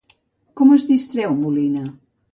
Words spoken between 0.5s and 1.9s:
Com es distreu Molina?